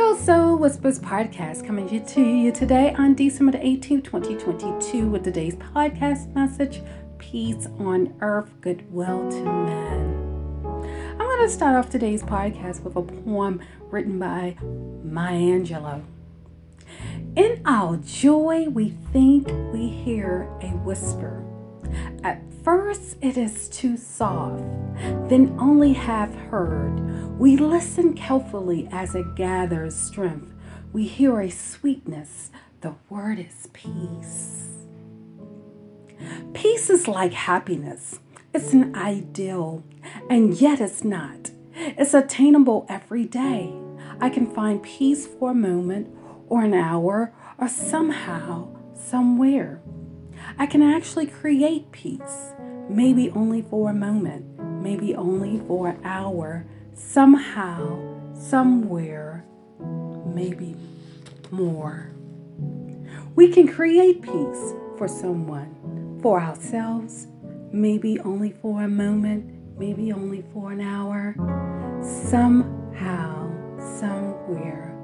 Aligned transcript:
Echo 0.00 0.16
Soul 0.16 0.56
Whispers 0.56 0.98
podcast 0.98 1.66
coming 1.66 1.86
to 1.86 2.22
you 2.22 2.50
today 2.52 2.94
on 2.94 3.14
December 3.14 3.52
the 3.52 3.58
18th, 3.58 4.04
2022, 4.04 5.06
with 5.06 5.24
today's 5.24 5.56
podcast 5.56 6.34
message 6.34 6.80
Peace 7.18 7.66
on 7.78 8.14
Earth, 8.22 8.50
Goodwill 8.62 9.30
to 9.30 9.44
Men. 9.44 10.80
I'm 11.12 11.18
going 11.18 11.46
to 11.46 11.50
start 11.50 11.76
off 11.76 11.90
today's 11.90 12.22
podcast 12.22 12.82
with 12.82 12.96
a 12.96 13.02
poem 13.02 13.60
written 13.90 14.18
by 14.18 14.56
Maya 15.04 15.38
Angelou. 15.38 16.02
In 17.36 17.60
our 17.66 17.98
joy, 17.98 18.70
we 18.70 18.94
think 19.12 19.48
we 19.70 19.90
hear 19.90 20.48
a 20.62 20.68
whisper. 20.68 21.44
At 22.24 22.40
first, 22.64 23.18
it 23.20 23.36
is 23.36 23.68
too 23.68 23.98
soft, 23.98 24.64
then 25.28 25.54
only 25.60 25.92
half 25.92 26.34
heard. 26.34 27.19
We 27.40 27.56
listen 27.56 28.12
carefully 28.12 28.86
as 28.92 29.14
it 29.14 29.34
gathers 29.34 29.96
strength. 29.96 30.52
We 30.92 31.06
hear 31.06 31.40
a 31.40 31.48
sweetness. 31.48 32.50
The 32.82 32.96
word 33.08 33.38
is 33.38 33.66
peace. 33.72 34.68
Peace 36.52 36.90
is 36.90 37.08
like 37.08 37.32
happiness. 37.32 38.18
It's 38.52 38.74
an 38.74 38.94
ideal, 38.94 39.82
and 40.28 40.52
yet 40.60 40.82
it's 40.82 41.02
not. 41.02 41.50
It's 41.74 42.12
attainable 42.12 42.84
every 42.90 43.24
day. 43.24 43.72
I 44.20 44.28
can 44.28 44.52
find 44.52 44.82
peace 44.82 45.26
for 45.26 45.52
a 45.52 45.54
moment, 45.54 46.14
or 46.46 46.62
an 46.62 46.74
hour, 46.74 47.32
or 47.56 47.68
somehow, 47.68 48.68
somewhere. 48.94 49.80
I 50.58 50.66
can 50.66 50.82
actually 50.82 51.26
create 51.26 51.90
peace, 51.90 52.52
maybe 52.90 53.30
only 53.30 53.62
for 53.62 53.88
a 53.88 53.94
moment, 53.94 54.60
maybe 54.82 55.14
only 55.14 55.58
for 55.66 55.88
an 55.88 56.04
hour, 56.04 56.66
somehow, 56.94 57.98
somewhere, 58.34 59.44
maybe 60.26 60.76
more. 61.50 62.10
We 63.34 63.52
can 63.52 63.68
create 63.68 64.22
peace 64.22 64.74
for 64.98 65.08
someone, 65.08 66.18
for 66.22 66.40
ourselves, 66.40 67.26
maybe 67.72 68.18
only 68.20 68.52
for 68.52 68.82
a 68.82 68.88
moment, 68.88 69.78
maybe 69.78 70.12
only 70.12 70.44
for 70.52 70.72
an 70.72 70.80
hour, 70.80 71.34
somehow, 72.02 73.50
somewhere. 73.98 74.94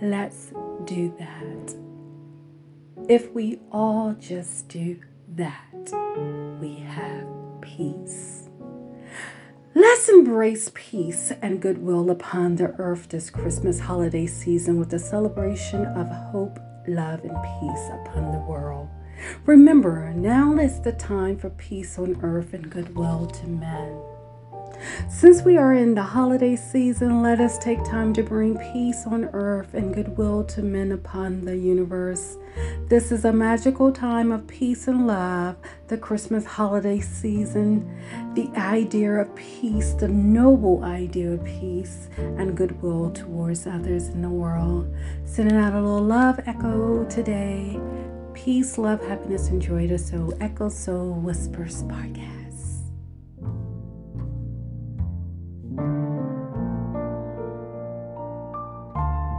Let's 0.00 0.52
do 0.84 1.14
that. 1.18 1.74
If 3.08 3.32
we 3.32 3.60
all 3.72 4.14
just 4.18 4.68
do 4.68 4.98
that, 5.36 5.92
we 6.60 6.76
have 6.76 7.26
peace. 7.60 8.48
Let's 10.04 10.12
embrace 10.12 10.70
peace 10.74 11.32
and 11.40 11.62
goodwill 11.62 12.10
upon 12.10 12.56
the 12.56 12.74
earth 12.78 13.08
this 13.08 13.30
Christmas 13.30 13.80
holiday 13.80 14.26
season 14.26 14.78
with 14.78 14.90
the 14.90 14.98
celebration 14.98 15.86
of 15.86 16.06
hope, 16.30 16.58
love, 16.86 17.24
and 17.24 17.30
peace 17.30 17.88
upon 17.88 18.30
the 18.32 18.44
world. 18.46 18.90
Remember, 19.46 20.12
now 20.12 20.58
is 20.58 20.78
the 20.78 20.92
time 20.92 21.38
for 21.38 21.48
peace 21.48 21.98
on 21.98 22.20
earth 22.22 22.52
and 22.52 22.68
goodwill 22.68 23.28
to 23.28 23.46
men. 23.46 23.98
Since 25.08 25.42
we 25.42 25.56
are 25.56 25.74
in 25.74 25.94
the 25.94 26.02
holiday 26.02 26.56
season, 26.56 27.22
let 27.22 27.40
us 27.40 27.58
take 27.58 27.82
time 27.84 28.12
to 28.14 28.22
bring 28.22 28.58
peace 28.72 29.06
on 29.06 29.24
earth 29.32 29.74
and 29.74 29.94
goodwill 29.94 30.44
to 30.44 30.62
men 30.62 30.92
upon 30.92 31.44
the 31.44 31.56
universe. 31.56 32.36
This 32.88 33.10
is 33.10 33.24
a 33.24 33.32
magical 33.32 33.90
time 33.92 34.30
of 34.30 34.46
peace 34.46 34.86
and 34.86 35.06
love, 35.06 35.56
the 35.88 35.98
Christmas 35.98 36.44
holiday 36.44 37.00
season, 37.00 37.90
the 38.34 38.48
idea 38.56 39.12
of 39.14 39.34
peace, 39.34 39.92
the 39.94 40.08
noble 40.08 40.84
idea 40.84 41.32
of 41.32 41.44
peace 41.44 42.08
and 42.16 42.56
goodwill 42.56 43.10
towards 43.10 43.66
others 43.66 44.08
in 44.08 44.22
the 44.22 44.28
world. 44.28 44.94
Sending 45.24 45.56
out 45.56 45.72
a 45.72 45.80
little 45.80 46.02
love 46.02 46.40
echo 46.46 47.04
today. 47.06 47.80
Peace, 48.34 48.78
love, 48.78 49.00
happiness, 49.06 49.48
and 49.48 49.62
joy 49.62 49.86
to 49.88 49.96
soul. 49.96 50.34
Echo 50.40 50.68
Soul 50.68 51.14
Whispers 51.14 51.84
Podcast. 51.84 52.43